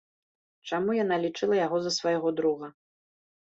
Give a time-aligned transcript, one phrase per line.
[0.69, 2.67] Чаму яна лічыла яго за свайго друга?